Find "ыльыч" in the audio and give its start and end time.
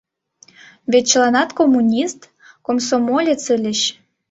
3.55-3.81